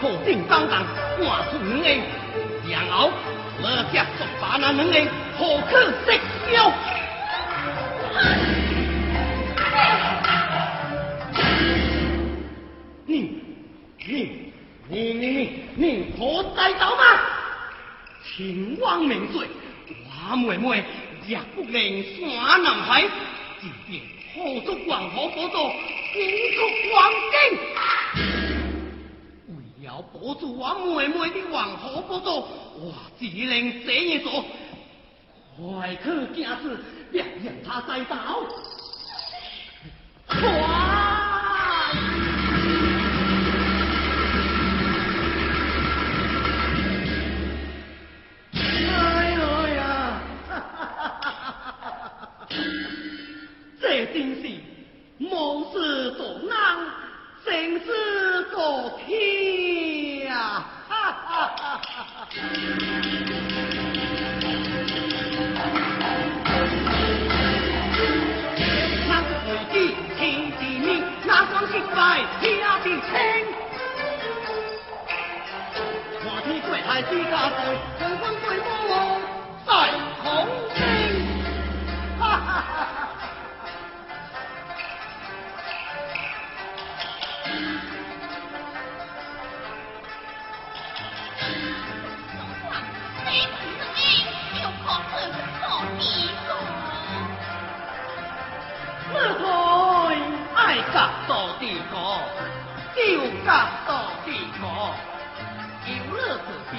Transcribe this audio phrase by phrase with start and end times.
[0.00, 0.84] 破定当当
[1.18, 1.88] 挂出五个
[2.70, 3.10] 然后
[3.62, 5.74] 我接触把那两个好去
[6.04, 6.12] 色
[6.50, 6.72] 掉
[13.06, 13.42] 你
[14.06, 14.52] 你
[14.88, 17.20] 你你你可带走吗
[18.22, 19.46] 秦王明罪
[20.30, 20.84] 我妹妹
[21.26, 23.02] 也不能山男孩
[23.60, 24.00] 今天
[24.34, 25.72] 何足王婆不动
[26.12, 26.20] 惊
[26.54, 26.60] 出
[26.92, 28.49] 黄金
[30.02, 34.44] 保住我妹妹的王侯不多，我只能这样做。
[35.56, 36.04] 快去
[36.34, 36.78] 惊死，
[37.10, 38.14] 别让他再这。
[54.12, 54.48] 真是
[55.18, 56.99] 谋事做难。
[57.44, 57.86] 真是
[58.50, 60.64] 多天啊！
[60.88, 60.92] 哈
[61.26, 62.28] 哈哈哈！
[69.08, 69.72] 那是谁的
[70.18, 70.20] 亲
[70.58, 70.86] 弟弟，
[71.24, 71.98] 哪双洁白
[72.60, 73.10] 压的青？
[76.22, 77.58] 华的怪胎之家在，
[77.98, 78.90] 曹军在么？
[79.66, 79.68] 在
[80.22, 80.24] 好
[80.74, 80.78] 兵！
[82.18, 82.99] 哈哈哈哈！
[100.92, 100.92] 哈！
[100.92, 102.20] 爱甲到地国，
[102.96, 103.00] 就
[103.44, 103.48] 甲
[103.86, 103.90] 到
[104.24, 104.28] 地
[104.60, 104.94] 国，
[105.86, 106.74] 有乐子平。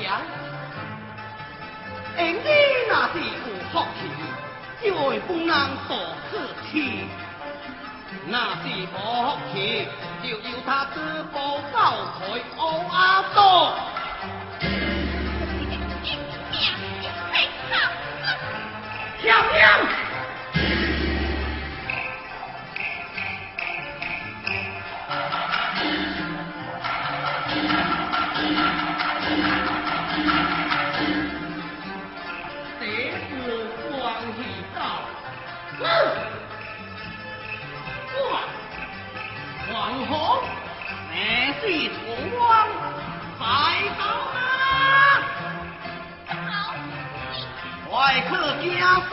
[2.17, 2.47] 因你
[2.89, 3.23] 若是有
[3.71, 3.99] 福气，
[4.83, 5.49] 就会本人
[5.87, 5.95] 多
[6.29, 6.31] 客
[6.69, 7.07] 气；
[8.27, 9.87] 若是无福气，
[10.21, 10.97] 就由他自
[11.31, 11.37] 步
[11.73, 11.77] 到
[12.19, 12.19] 台
[12.57, 12.59] 乌
[12.91, 13.37] 阿多。
[19.21, 20.00] 漂亮！
[39.91, 40.41] 黄河，
[41.11, 41.93] 这是楚
[42.39, 42.41] 王
[43.37, 43.43] 在
[43.97, 44.01] 高
[44.31, 44.39] 吗？
[47.89, 48.21] 快
[48.61, 49.11] 去家事。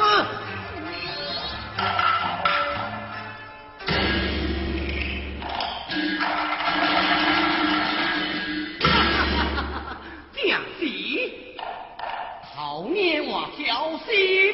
[13.58, 13.66] 小
[14.06, 14.47] 心。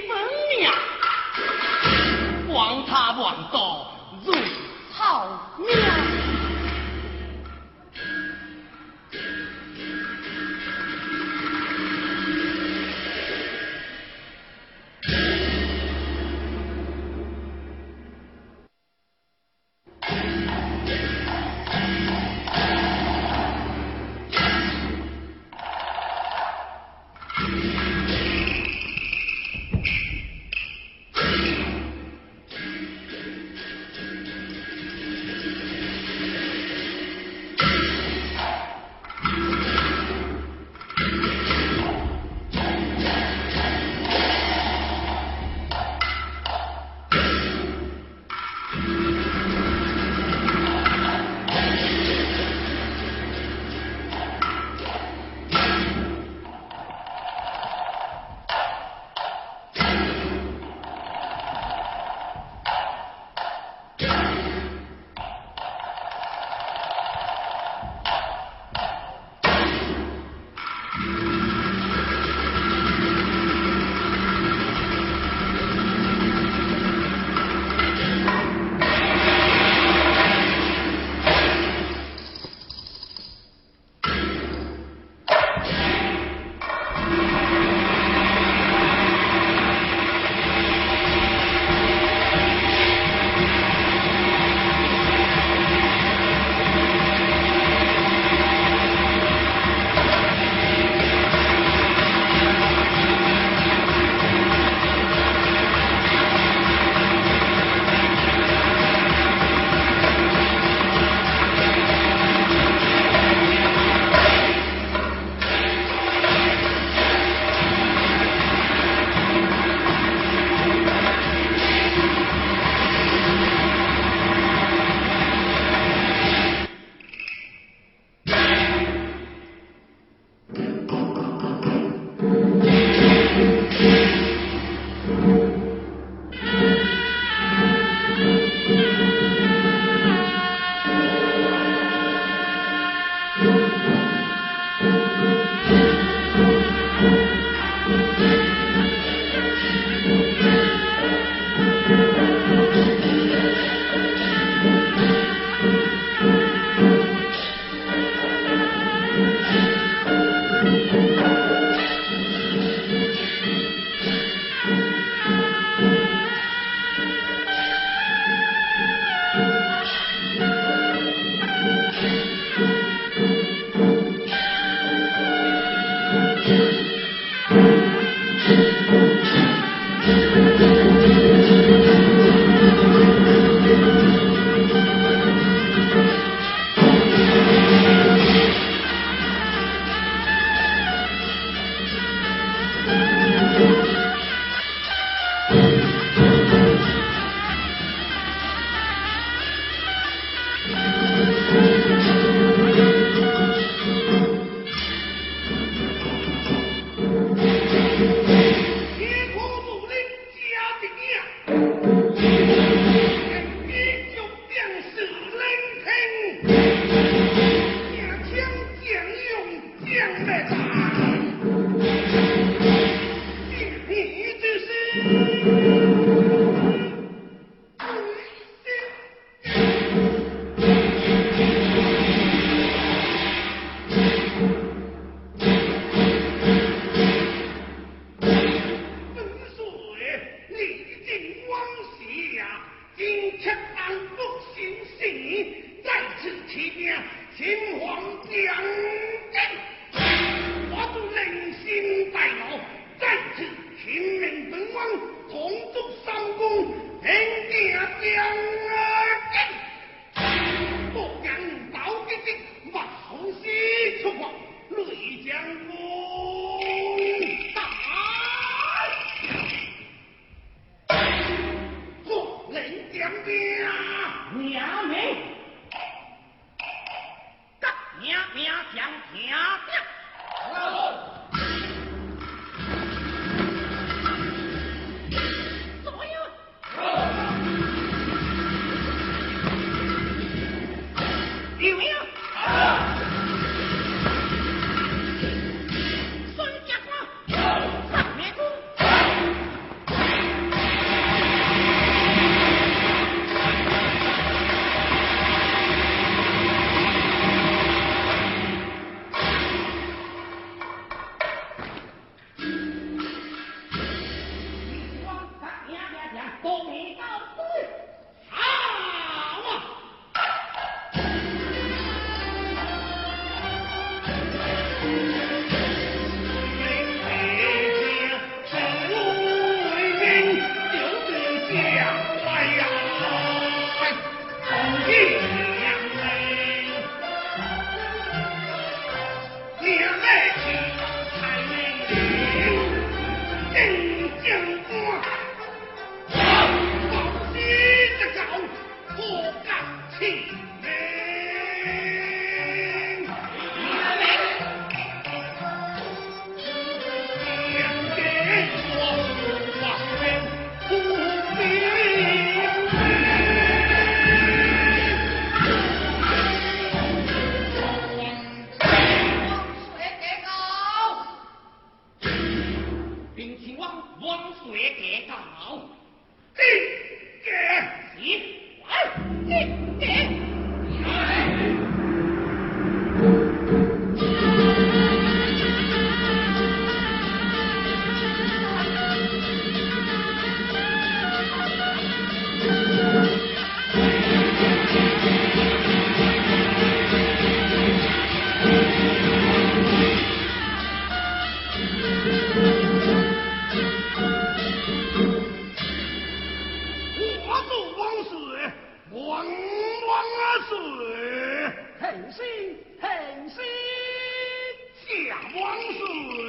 [415.35, 416.24] 王水，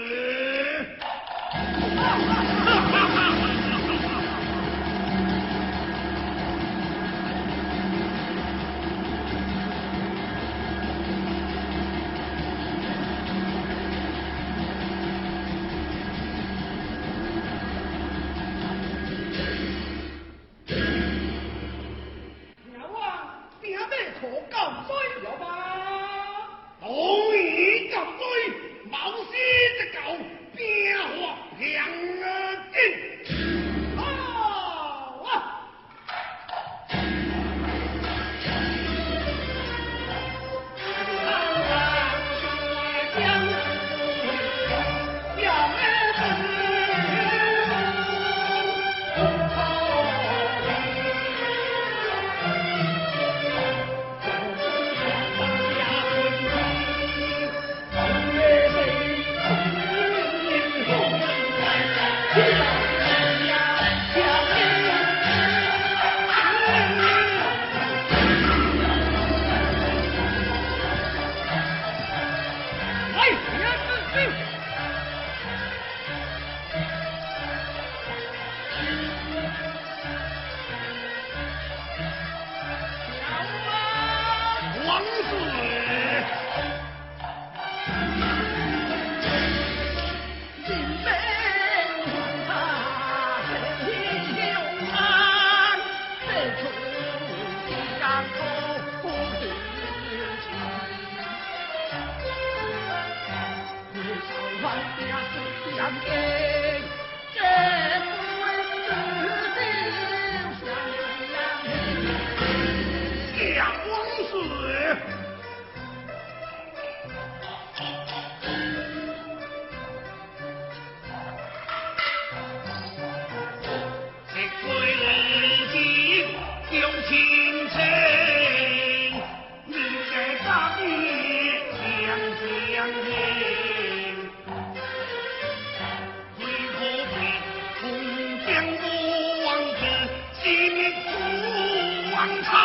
[142.26, 142.65] Long time.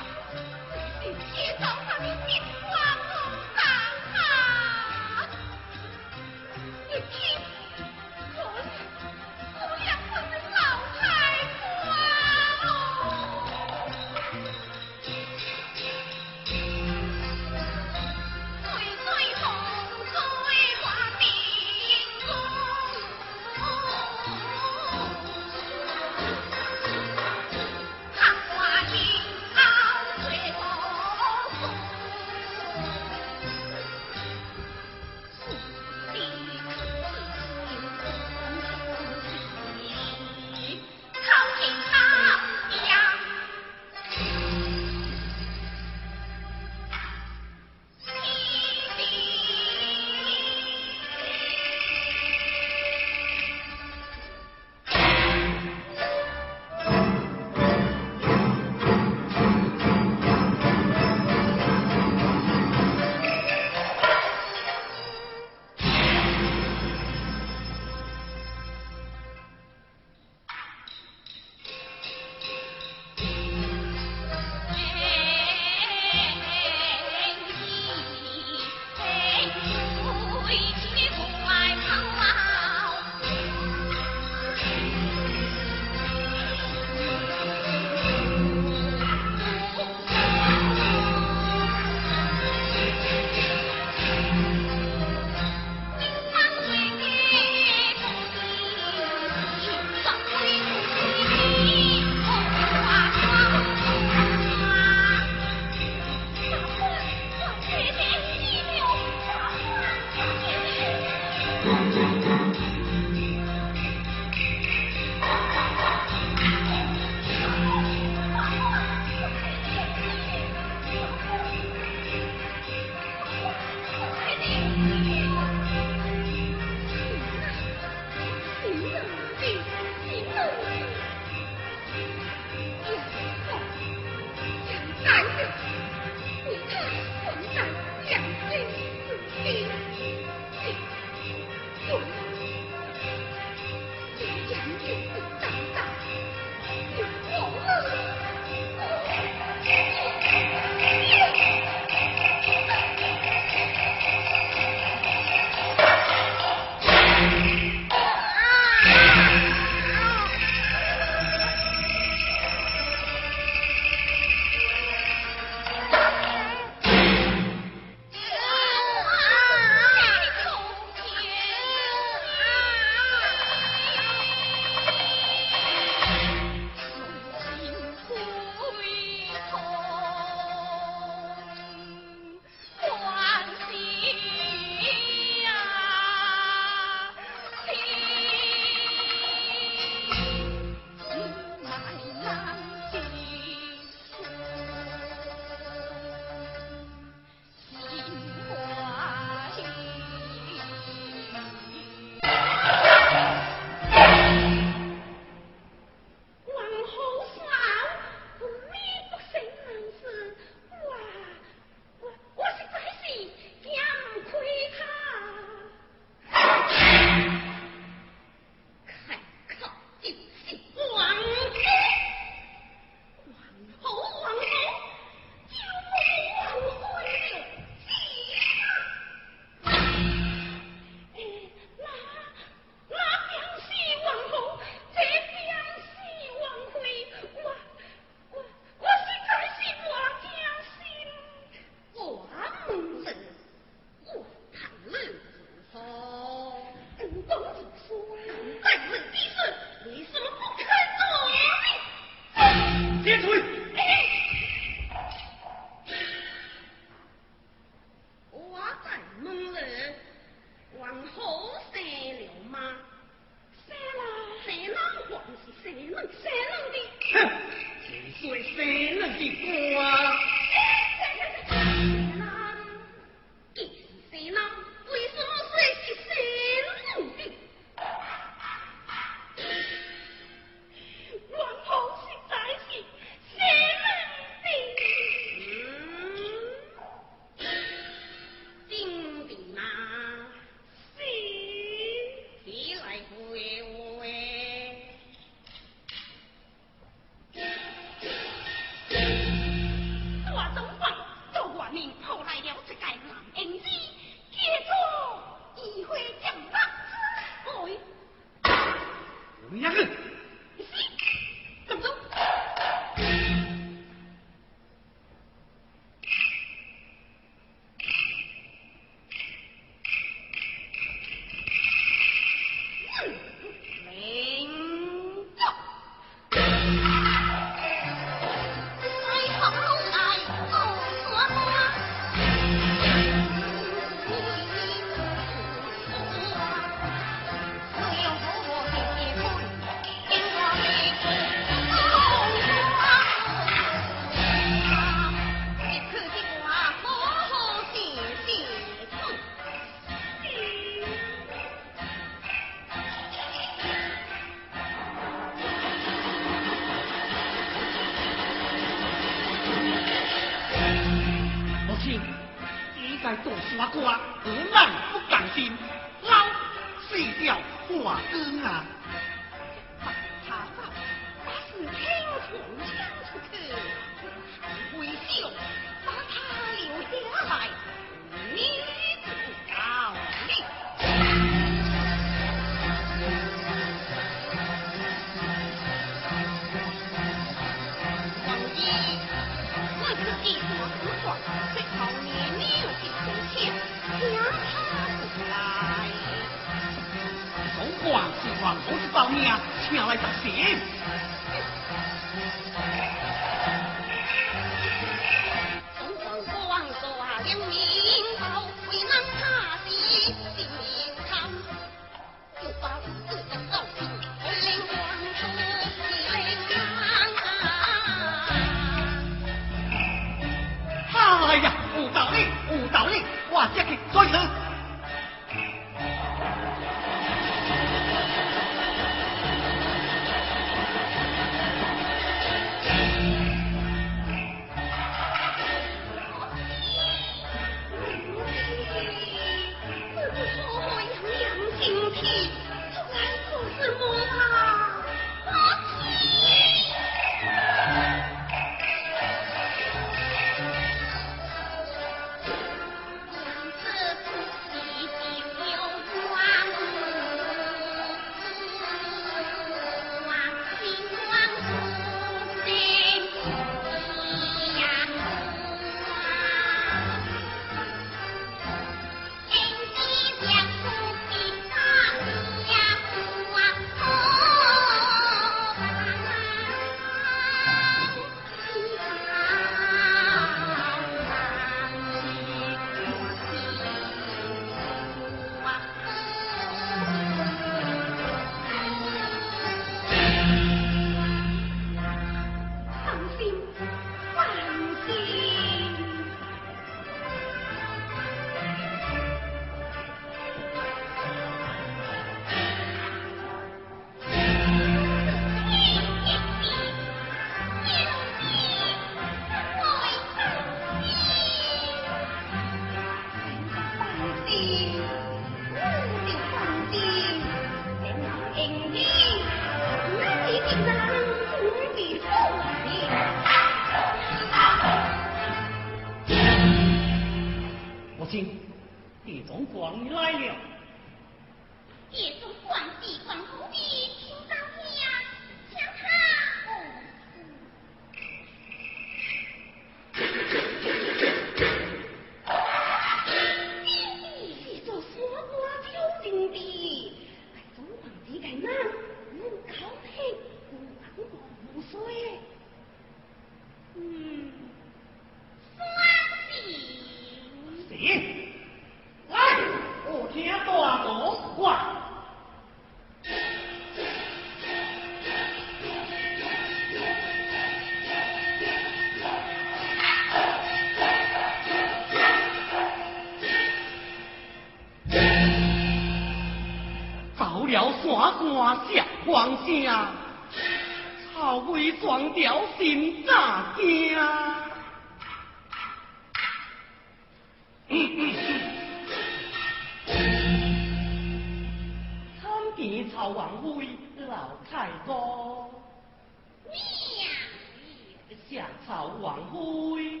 [598.64, 600.00] 曹王妃，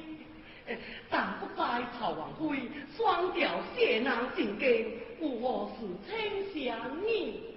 [1.10, 6.16] 但不拜曹王妃双调谢南进京，我是丞
[6.54, 7.55] 相你。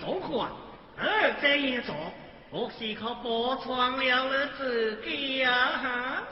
[0.00, 0.52] 做啊？
[1.40, 1.94] 这一做，
[2.50, 5.78] 我是可剥穿了了自己呀、啊？
[5.82, 6.24] 哈！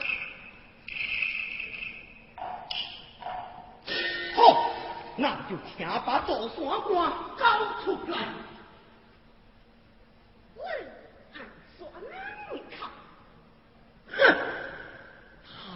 [4.34, 4.70] 好，
[5.16, 7.44] 那就请把左双瓜交
[7.84, 8.18] 出来。
[14.08, 14.34] 哼，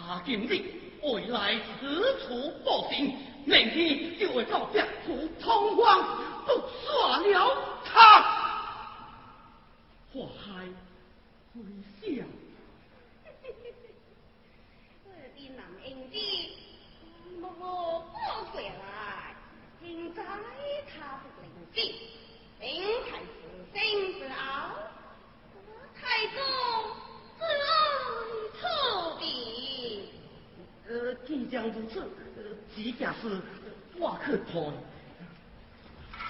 [0.07, 0.61] 他今日
[1.03, 3.15] 未来此处报信，
[3.45, 6.51] 明天就会到别处通往，不
[6.85, 7.70] 耍了。
[7.93, 8.41] 他。
[10.13, 10.67] 祸害
[11.53, 11.61] 回
[12.01, 12.27] 响
[15.05, 16.13] 我的男人的
[17.39, 17.43] 我
[18.11, 18.13] 不
[18.51, 19.33] 回来
[19.79, 21.25] 停在他的
[21.73, 21.79] 领
[22.59, 23.25] 明太是
[23.73, 23.79] 真
[24.19, 24.75] 不傲
[25.95, 26.37] 太公
[27.39, 27.41] 自
[28.59, 28.61] 出
[29.17, 29.23] 兵
[30.89, 30.91] 呃
[31.25, 32.01] 即将如此
[32.35, 32.43] 呃
[32.75, 33.41] 即便是
[33.97, 34.73] 我可同